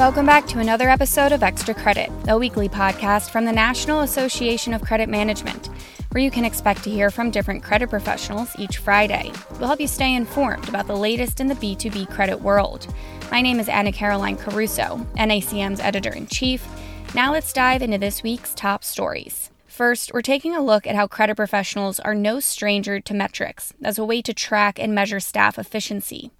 Welcome 0.00 0.24
back 0.24 0.46
to 0.46 0.60
another 0.60 0.88
episode 0.88 1.30
of 1.30 1.42
Extra 1.42 1.74
Credit, 1.74 2.10
a 2.26 2.38
weekly 2.38 2.70
podcast 2.70 3.28
from 3.28 3.44
the 3.44 3.52
National 3.52 4.00
Association 4.00 4.72
of 4.72 4.80
Credit 4.80 5.10
Management, 5.10 5.68
where 6.12 6.24
you 6.24 6.30
can 6.30 6.46
expect 6.46 6.82
to 6.84 6.90
hear 6.90 7.10
from 7.10 7.30
different 7.30 7.62
credit 7.62 7.90
professionals 7.90 8.48
each 8.58 8.78
Friday. 8.78 9.30
We'll 9.58 9.66
help 9.66 9.78
you 9.78 9.86
stay 9.86 10.14
informed 10.14 10.70
about 10.70 10.86
the 10.86 10.96
latest 10.96 11.38
in 11.38 11.48
the 11.48 11.54
B2B 11.54 12.08
credit 12.08 12.40
world. 12.40 12.86
My 13.30 13.42
name 13.42 13.60
is 13.60 13.68
Anna 13.68 13.92
Caroline 13.92 14.38
Caruso, 14.38 15.06
NACM's 15.18 15.80
editor 15.80 16.14
in 16.14 16.28
chief. 16.28 16.66
Now 17.14 17.32
let's 17.32 17.52
dive 17.52 17.82
into 17.82 17.98
this 17.98 18.22
week's 18.22 18.54
top 18.54 18.84
stories. 18.84 19.50
First, 19.66 20.14
we're 20.14 20.22
taking 20.22 20.56
a 20.56 20.64
look 20.64 20.86
at 20.86 20.96
how 20.96 21.08
credit 21.08 21.36
professionals 21.36 22.00
are 22.00 22.14
no 22.14 22.40
stranger 22.40 23.00
to 23.00 23.12
metrics 23.12 23.74
as 23.84 23.98
a 23.98 24.04
way 24.06 24.22
to 24.22 24.32
track 24.32 24.78
and 24.78 24.94
measure 24.94 25.20
staff 25.20 25.58
efficiency. 25.58 26.30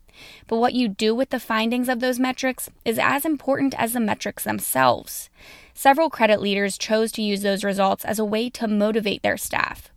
But 0.46 0.56
what 0.56 0.74
you 0.74 0.88
do 0.88 1.14
with 1.14 1.30
the 1.30 1.40
findings 1.40 1.88
of 1.88 2.00
those 2.00 2.18
metrics 2.18 2.70
is 2.84 2.98
as 2.98 3.24
important 3.24 3.74
as 3.78 3.92
the 3.92 4.00
metrics 4.00 4.44
themselves. 4.44 5.30
Several 5.74 6.10
credit 6.10 6.40
leaders 6.40 6.76
chose 6.76 7.10
to 7.12 7.22
use 7.22 7.42
those 7.42 7.64
results 7.64 8.04
as 8.04 8.18
a 8.18 8.24
way 8.24 8.50
to 8.50 8.68
motivate 8.68 9.22
their 9.22 9.36
staff. 9.36 9.90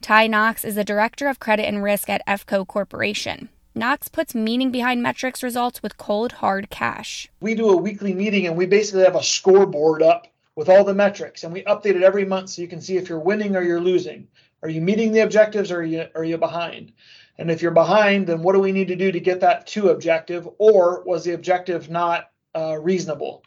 Ty 0.00 0.26
Knox 0.26 0.64
is 0.64 0.74
the 0.74 0.84
director 0.84 1.28
of 1.28 1.40
credit 1.40 1.66
and 1.66 1.82
risk 1.82 2.10
at 2.10 2.26
EFCO 2.26 2.66
Corporation. 2.66 3.48
Knox 3.74 4.08
puts 4.08 4.34
meaning 4.34 4.70
behind 4.70 5.02
metrics 5.02 5.42
results 5.42 5.82
with 5.82 5.96
cold, 5.96 6.32
hard 6.32 6.68
cash. 6.68 7.30
We 7.40 7.54
do 7.54 7.70
a 7.70 7.76
weekly 7.76 8.12
meeting 8.12 8.46
and 8.46 8.56
we 8.56 8.66
basically 8.66 9.04
have 9.04 9.16
a 9.16 9.22
scoreboard 9.22 10.02
up 10.02 10.26
with 10.56 10.68
all 10.68 10.84
the 10.84 10.92
metrics 10.92 11.44
and 11.44 11.52
we 11.52 11.62
update 11.62 11.96
it 11.96 12.02
every 12.02 12.26
month 12.26 12.50
so 12.50 12.62
you 12.62 12.68
can 12.68 12.82
see 12.82 12.98
if 12.98 13.08
you're 13.08 13.18
winning 13.18 13.56
or 13.56 13.62
you're 13.62 13.80
losing. 13.80 14.28
Are 14.62 14.68
you 14.68 14.82
meeting 14.82 15.12
the 15.12 15.20
objectives 15.20 15.70
or 15.70 15.78
are 15.78 15.84
you, 15.84 16.06
are 16.14 16.24
you 16.24 16.36
behind? 16.36 16.92
And 17.38 17.50
if 17.50 17.62
you're 17.62 17.70
behind, 17.70 18.26
then 18.26 18.42
what 18.42 18.52
do 18.52 18.60
we 18.60 18.72
need 18.72 18.88
to 18.88 18.96
do 18.96 19.10
to 19.10 19.20
get 19.20 19.40
that 19.40 19.66
to 19.68 19.88
objective? 19.88 20.48
Or 20.58 21.02
was 21.04 21.24
the 21.24 21.32
objective 21.32 21.90
not 21.90 22.30
uh, 22.54 22.78
reasonable? 22.80 23.42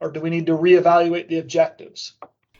Or 0.00 0.10
do 0.10 0.20
we 0.20 0.30
need 0.30 0.46
to 0.46 0.56
reevaluate 0.56 1.28
the 1.28 1.38
objectives? 1.38 2.14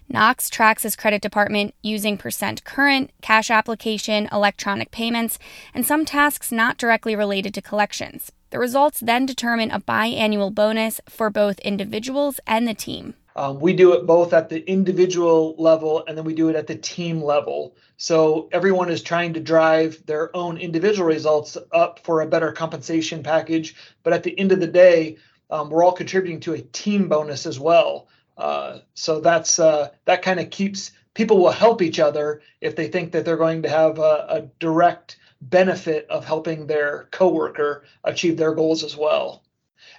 Knox 0.08 0.50
tracks 0.50 0.82
his 0.82 0.96
credit 0.96 1.22
department 1.22 1.74
using 1.82 2.18
percent 2.18 2.64
current, 2.64 3.12
cash 3.22 3.50
application, 3.50 4.28
electronic 4.32 4.90
payments, 4.90 5.38
and 5.72 5.86
some 5.86 6.04
tasks 6.04 6.50
not 6.50 6.78
directly 6.78 7.14
related 7.14 7.54
to 7.54 7.62
collections. 7.62 8.32
The 8.50 8.58
results 8.58 8.98
then 8.98 9.24
determine 9.24 9.70
a 9.70 9.80
biannual 9.80 10.52
bonus 10.52 11.00
for 11.08 11.30
both 11.30 11.60
individuals 11.60 12.40
and 12.44 12.66
the 12.66 12.74
team. 12.74 13.14
Um, 13.40 13.58
we 13.58 13.72
do 13.72 13.94
it 13.94 14.04
both 14.04 14.34
at 14.34 14.50
the 14.50 14.62
individual 14.70 15.54
level 15.56 16.04
and 16.06 16.18
then 16.18 16.26
we 16.26 16.34
do 16.34 16.50
it 16.50 16.56
at 16.56 16.66
the 16.66 16.74
team 16.74 17.22
level. 17.22 17.74
So 17.96 18.50
everyone 18.52 18.90
is 18.90 19.02
trying 19.02 19.32
to 19.32 19.40
drive 19.40 20.04
their 20.04 20.36
own 20.36 20.58
individual 20.58 21.08
results 21.08 21.56
up 21.72 22.00
for 22.04 22.20
a 22.20 22.26
better 22.26 22.52
compensation 22.52 23.22
package. 23.22 23.76
But 24.02 24.12
at 24.12 24.24
the 24.24 24.38
end 24.38 24.52
of 24.52 24.60
the 24.60 24.66
day, 24.66 25.16
um, 25.48 25.70
we're 25.70 25.82
all 25.82 25.92
contributing 25.92 26.40
to 26.40 26.52
a 26.52 26.60
team 26.60 27.08
bonus 27.08 27.46
as 27.46 27.58
well. 27.58 28.08
Uh, 28.36 28.80
so 28.92 29.20
that's 29.22 29.58
uh, 29.58 29.88
that 30.04 30.20
kind 30.20 30.38
of 30.38 30.50
keeps 30.50 30.92
people 31.14 31.38
will 31.38 31.50
help 31.50 31.80
each 31.80 31.98
other 31.98 32.42
if 32.60 32.76
they 32.76 32.88
think 32.88 33.12
that 33.12 33.24
they're 33.24 33.38
going 33.38 33.62
to 33.62 33.70
have 33.70 33.98
a, 33.98 34.26
a 34.28 34.50
direct 34.58 35.16
benefit 35.40 36.06
of 36.10 36.26
helping 36.26 36.66
their 36.66 37.08
coworker 37.10 37.84
achieve 38.04 38.36
their 38.36 38.54
goals 38.54 38.84
as 38.84 38.94
well. 38.94 39.42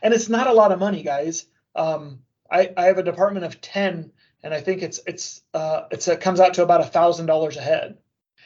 And 0.03 0.13
it's 0.13 0.29
not 0.29 0.45
a 0.45 0.53
lot 0.53 0.71
of 0.71 0.77
money, 0.77 1.01
guys. 1.01 1.47
Um, 1.75 2.19
I, 2.51 2.71
I 2.75 2.85
have 2.85 2.97
a 2.97 3.03
department 3.03 3.45
of 3.45 3.61
10 3.61 4.11
and 4.43 4.53
I 4.53 4.61
think 4.61 4.81
it's 4.81 4.99
it's 5.05 5.41
uh, 5.53 5.83
it's 5.91 6.07
it 6.07 6.21
comes 6.21 6.39
out 6.39 6.55
to 6.55 6.63
about 6.63 6.81
a 6.81 6.85
thousand 6.85 7.27
dollars 7.27 7.57
a 7.57 7.61
head, 7.61 7.97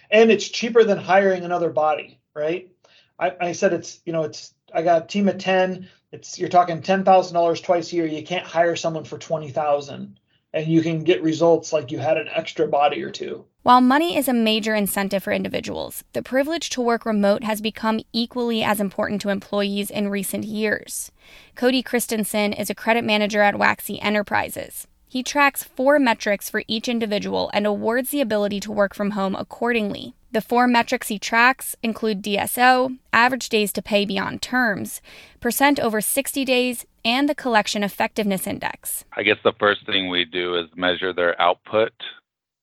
and 0.10 0.32
it's 0.32 0.48
cheaper 0.48 0.84
than 0.84 0.98
hiring 0.98 1.44
another 1.44 1.70
body, 1.70 2.20
right? 2.34 2.72
I, 3.18 3.34
I 3.40 3.52
said 3.54 3.74
it's 3.74 4.00
you 4.06 4.14
know 4.14 4.24
it's 4.24 4.54
I 4.74 4.82
got 4.82 5.04
a 5.04 5.08
team 5.08 5.30
of 5.30 5.38
ten. 5.38 5.90
It's 6.12 6.38
you're 6.38 6.50
talking 6.50 6.82
ten 6.82 7.04
thousand 7.04 7.34
dollars 7.34 7.62
twice 7.62 7.92
a 7.92 7.96
year. 7.96 8.06
You 8.06 8.24
can't 8.24 8.46
hire 8.46 8.76
someone 8.76 9.06
for 9.06 9.18
twenty 9.18 9.50
thousand, 9.50 10.20
and 10.56 10.68
you 10.68 10.82
can 10.82 11.04
get 11.04 11.22
results 11.22 11.74
like 11.74 11.92
you 11.92 12.00
had 12.00 12.18
an 12.18 12.30
extra 12.30 12.66
body 12.66 13.04
or 13.04 13.12
two. 13.12 13.46
While 13.64 13.82
money 13.82 14.16
is 14.16 14.30
a 14.30 14.34
major 14.34 14.74
incentive 14.74 15.22
for 15.22 15.34
individuals, 15.34 16.06
the 16.14 16.24
privilege 16.24 16.70
to 16.70 16.82
work 16.82 17.06
remote 17.06 17.44
has 17.44 17.60
become 17.60 18.00
equally 18.14 18.64
as 18.64 18.80
important 18.80 19.22
to 19.22 19.30
employees 19.30 19.92
in 19.92 20.08
recent 20.08 20.46
years. 20.46 21.12
Cody 21.56 21.84
Christensen 21.84 22.54
is 22.54 22.70
a 22.70 22.76
credit 22.76 23.04
manager 23.04 23.42
at 23.42 23.60
Waxy 23.60 24.02
Enterprises. 24.02 24.88
He 25.10 25.24
tracks 25.24 25.64
four 25.64 26.00
metrics 26.00 26.50
for 26.50 26.64
each 26.68 26.88
individual 26.88 27.52
and 27.54 27.66
awards 27.66 28.12
the 28.12 28.22
ability 28.22 28.62
to 28.62 28.72
work 28.72 28.94
from 28.96 29.12
home 29.12 29.36
accordingly. 29.36 30.16
The 30.32 30.42
four 30.42 30.68
metrics 30.68 31.10
he 31.10 31.20
tracks 31.20 31.76
include 31.84 32.24
DSO, 32.24 32.98
average 33.12 33.50
days 33.50 33.74
to 33.74 33.82
pay 33.82 34.06
beyond 34.06 34.42
terms, 34.42 35.02
percent 35.40 35.80
over 35.80 36.02
60 36.02 36.46
days, 36.46 36.86
and 37.06 37.30
the 37.30 37.36
collection 37.36 37.84
effectiveness 37.84 38.48
index. 38.48 39.06
I 39.16 39.24
guess 39.24 39.38
the 39.44 39.54
first 39.60 39.86
thing 39.86 40.10
we 40.10 40.26
do 40.26 40.58
is 40.58 40.66
measure 40.76 41.14
their 41.14 41.40
output 41.40 41.94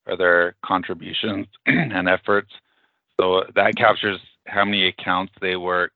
or 0.05 0.17
their 0.17 0.55
contributions 0.63 1.47
and 1.65 2.09
efforts. 2.09 2.51
So 3.19 3.45
that 3.55 3.75
captures 3.77 4.19
how 4.45 4.65
many 4.65 4.87
accounts 4.87 5.33
they 5.41 5.55
work. 5.55 5.93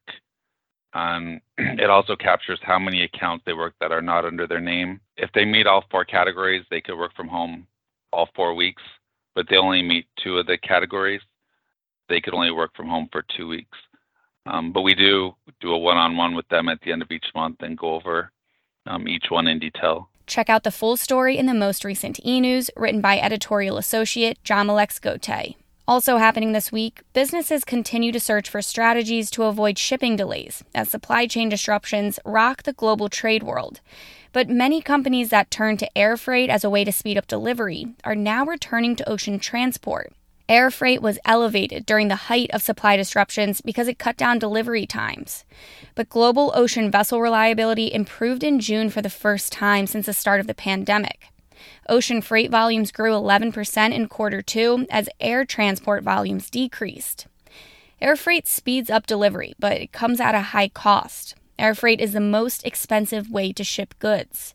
Um, 0.93 1.41
it 1.57 1.89
also 1.89 2.15
captures 2.15 2.59
how 2.63 2.79
many 2.79 3.03
accounts 3.03 3.43
they 3.45 3.53
work 3.53 3.75
that 3.81 3.91
are 3.91 4.01
not 4.01 4.25
under 4.25 4.47
their 4.47 4.61
name. 4.61 5.01
If 5.17 5.29
they 5.33 5.43
meet 5.43 5.67
all 5.67 5.83
four 5.91 6.05
categories, 6.05 6.65
they 6.71 6.79
could 6.79 6.97
work 6.97 7.13
from 7.15 7.27
home 7.27 7.67
all 8.13 8.29
four 8.33 8.53
weeks, 8.53 8.81
but 9.35 9.47
they 9.49 9.57
only 9.57 9.81
meet 9.81 10.05
two 10.23 10.37
of 10.37 10.47
the 10.47 10.57
categories. 10.57 11.21
They 12.07 12.21
could 12.21 12.33
only 12.33 12.51
work 12.51 12.71
from 12.75 12.87
home 12.87 13.09
for 13.11 13.25
two 13.35 13.49
weeks. 13.49 13.77
Um, 14.45 14.71
but 14.71 14.83
we 14.83 14.95
do 14.95 15.35
do 15.59 15.73
a 15.73 15.77
one-on-one 15.77 16.33
with 16.33 16.47
them 16.47 16.69
at 16.69 16.79
the 16.81 16.93
end 16.93 17.01
of 17.01 17.11
each 17.11 17.25
month 17.35 17.57
and 17.59 17.77
go 17.77 17.95
over 17.95 18.31
um, 18.87 19.07
each 19.07 19.25
one 19.29 19.47
in 19.47 19.59
detail. 19.59 20.09
Check 20.25 20.49
out 20.49 20.63
the 20.63 20.71
full 20.71 20.97
story 20.97 21.37
in 21.37 21.45
the 21.45 21.53
most 21.53 21.85
recent 21.85 22.19
e 22.25 22.41
news 22.41 22.69
written 22.75 23.01
by 23.01 23.19
editorial 23.19 23.77
associate 23.77 24.37
Jamilex 24.43 24.99
Gotay. 24.99 25.55
Also 25.87 26.17
happening 26.17 26.51
this 26.51 26.69
week, 26.69 27.01
businesses 27.13 27.63
continue 27.63 28.11
to 28.11 28.19
search 28.19 28.49
for 28.49 28.61
strategies 28.61 29.31
to 29.31 29.43
avoid 29.43 29.77
shipping 29.77 30.17
delays 30.17 30.61
as 30.75 30.89
supply 30.89 31.27
chain 31.27 31.47
disruptions 31.47 32.19
rock 32.25 32.63
the 32.63 32.73
global 32.73 33.07
trade 33.07 33.41
world. 33.41 33.79
But 34.33 34.49
many 34.49 34.81
companies 34.81 35.29
that 35.29 35.49
turn 35.49 35.77
to 35.77 35.97
air 35.97 36.17
freight 36.17 36.49
as 36.49 36.65
a 36.65 36.69
way 36.69 36.83
to 36.83 36.91
speed 36.91 37.17
up 37.17 37.25
delivery 37.25 37.87
are 38.03 38.15
now 38.15 38.45
returning 38.45 38.97
to 38.97 39.09
ocean 39.09 39.39
transport 39.39 40.11
Air 40.49 40.71
freight 40.71 41.01
was 41.01 41.19
elevated 41.25 41.85
during 41.85 42.07
the 42.07 42.15
height 42.15 42.49
of 42.53 42.61
supply 42.61 42.95
disruptions 42.95 43.59
because 43.59 43.89
it 43.89 43.99
cut 43.99 44.15
down 44.15 44.39
delivery 44.39 44.85
times. 44.85 45.43
But 45.93 46.07
global 46.07 46.53
ocean 46.55 46.89
vessel 46.89 47.19
reliability 47.19 47.93
improved 47.93 48.45
in 48.45 48.61
June 48.61 48.89
for 48.89 49.01
the 49.01 49.09
first 49.09 49.51
time 49.51 49.87
since 49.87 50.05
the 50.05 50.13
start 50.13 50.39
of 50.39 50.47
the 50.47 50.53
pandemic. 50.53 51.27
Ocean 51.89 52.21
freight 52.21 52.49
volumes 52.49 52.93
grew 52.93 53.11
11% 53.11 53.93
in 53.93 54.07
quarter 54.07 54.41
two 54.41 54.87
as 54.89 55.09
air 55.19 55.43
transport 55.43 56.03
volumes 56.03 56.49
decreased. 56.49 57.27
Air 57.99 58.15
freight 58.15 58.47
speeds 58.47 58.89
up 58.89 59.05
delivery, 59.05 59.53
but 59.59 59.73
it 59.73 59.91
comes 59.91 60.21
at 60.21 60.35
a 60.35 60.53
high 60.53 60.69
cost. 60.69 61.35
Air 61.59 61.75
freight 61.75 61.99
is 61.99 62.13
the 62.13 62.21
most 62.21 62.65
expensive 62.65 63.29
way 63.29 63.51
to 63.51 63.63
ship 63.65 63.95
goods. 63.99 64.53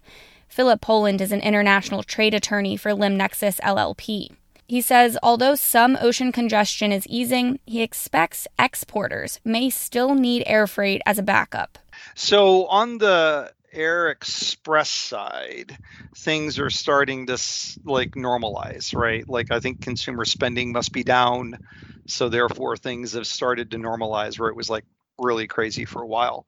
Philip 0.48 0.80
Poland 0.80 1.20
is 1.20 1.32
an 1.32 1.40
international 1.40 2.02
trade 2.02 2.32
attorney 2.32 2.76
for 2.76 2.92
LimNexus 2.92 3.60
LLP. 3.60 4.30
He 4.66 4.80
says 4.80 5.18
although 5.22 5.54
some 5.54 5.98
ocean 6.00 6.32
congestion 6.32 6.92
is 6.92 7.06
easing, 7.06 7.60
he 7.66 7.82
expects 7.82 8.46
exporters 8.58 9.40
may 9.44 9.70
still 9.70 10.14
need 10.14 10.44
air 10.46 10.66
freight 10.66 11.02
as 11.06 11.18
a 11.18 11.22
backup. 11.22 11.78
So, 12.14 12.66
on 12.66 12.98
the 12.98 13.52
air 13.72 14.10
express 14.10 14.90
side 14.90 15.78
things 16.14 16.58
are 16.58 16.68
starting 16.68 17.26
to 17.26 17.38
like 17.84 18.10
normalize 18.10 18.94
right? 18.94 19.26
Like 19.26 19.50
i 19.50 19.60
think 19.60 19.80
consumer 19.80 20.26
spending 20.26 20.72
must 20.72 20.92
be 20.92 21.02
down 21.02 21.56
so 22.06 22.28
therefore 22.28 22.76
things 22.76 23.12
have 23.12 23.26
started 23.26 23.70
to 23.70 23.78
normalize 23.78 24.38
where 24.38 24.50
it 24.50 24.56
was 24.56 24.68
like 24.68 24.84
really 25.18 25.46
crazy 25.46 25.84
for 25.84 26.02
a 26.02 26.06
while. 26.06 26.46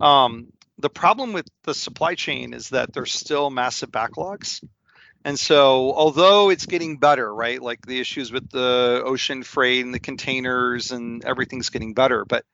Um, 0.00 0.48
the 0.78 0.90
problem 0.90 1.32
with 1.32 1.48
the 1.62 1.74
supply 1.74 2.14
chain 2.14 2.52
is 2.52 2.70
that 2.70 2.92
there's 2.92 3.12
still 3.12 3.50
massive 3.50 3.90
backlogs 3.90 4.62
and 5.26 5.36
so, 5.36 5.92
although 5.92 6.50
it's 6.50 6.66
getting 6.66 6.98
better, 6.98 7.34
right? 7.34 7.60
Like 7.60 7.84
the 7.84 7.98
issues 7.98 8.30
with 8.30 8.48
the 8.48 9.02
ocean 9.04 9.42
freight 9.42 9.84
and 9.84 9.92
the 9.92 9.98
containers 9.98 10.92
and 10.92 11.24
everything's 11.24 11.68
getting 11.68 11.94
better, 11.94 12.24
but 12.24 12.44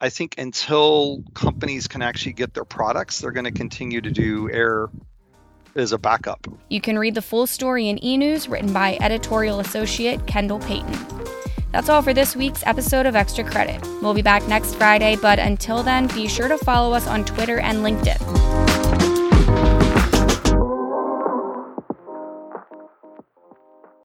I 0.00 0.08
think 0.08 0.36
until 0.38 1.22
companies 1.34 1.88
can 1.88 2.00
actually 2.00 2.32
get 2.32 2.54
their 2.54 2.64
products, 2.64 3.18
they're 3.18 3.32
going 3.32 3.44
to 3.44 3.52
continue 3.52 4.00
to 4.00 4.10
do 4.10 4.50
air 4.50 4.88
as 5.74 5.92
a 5.92 5.98
backup. 5.98 6.46
You 6.70 6.80
can 6.80 6.98
read 6.98 7.14
the 7.14 7.20
full 7.20 7.46
story 7.46 7.90
in 7.90 8.02
e 8.02 8.16
news 8.16 8.48
written 8.48 8.72
by 8.72 8.96
editorial 9.02 9.60
associate 9.60 10.26
Kendall 10.26 10.60
Payton. 10.60 10.96
That's 11.70 11.90
all 11.90 12.00
for 12.00 12.14
this 12.14 12.34
week's 12.34 12.64
episode 12.64 13.04
of 13.04 13.14
Extra 13.14 13.44
Credit. 13.44 13.78
We'll 14.00 14.14
be 14.14 14.22
back 14.22 14.48
next 14.48 14.74
Friday, 14.76 15.16
but 15.20 15.38
until 15.38 15.82
then, 15.82 16.06
be 16.06 16.28
sure 16.28 16.48
to 16.48 16.56
follow 16.56 16.94
us 16.94 17.06
on 17.06 17.26
Twitter 17.26 17.60
and 17.60 17.84
LinkedIn. 17.84 18.69